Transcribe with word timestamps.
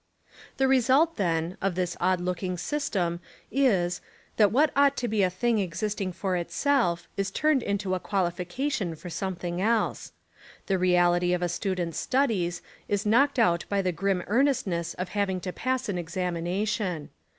The 0.57 0.67
result, 0.67 1.17
then, 1.17 1.57
of 1.61 1.75
this 1.75 1.95
odd 2.01 2.19
looking 2.19 2.55
sys 2.55 2.89
tem 2.89 3.19
is, 3.51 4.01
that 4.37 4.51
what 4.51 4.71
ought 4.75 4.97
to 4.97 5.07
be 5.07 5.21
a 5.21 5.29
thing 5.29 5.59
existing 5.59 6.11
for 6.11 6.35
itself 6.35 7.07
is 7.17 7.29
turned 7.29 7.61
into 7.61 7.93
a 7.93 7.99
quahfication 7.99 8.97
for 8.97 9.11
some 9.11 9.35
thing 9.35 9.61
else. 9.61 10.11
The 10.65 10.79
reality 10.79 11.33
of 11.33 11.43
a 11.43 11.47
student's 11.49 11.99
studies 11.99 12.63
is 12.87 13.05
knocked 13.05 13.37
out 13.37 13.65
by 13.69 13.83
the 13.83 13.91
grim 13.91 14.23
earnestness 14.25 14.95
of 14.95 15.09
hav 15.09 15.29
ing 15.29 15.39
to 15.41 15.53
pass 15.53 15.87
an 15.87 15.99
examination. 15.99 17.11